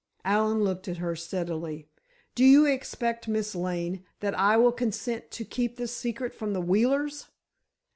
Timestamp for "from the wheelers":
6.33-7.27